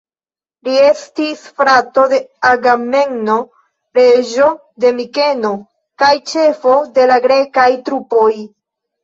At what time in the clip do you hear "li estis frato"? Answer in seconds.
0.67-2.05